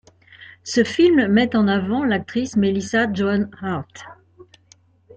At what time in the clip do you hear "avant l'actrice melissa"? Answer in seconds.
1.67-3.05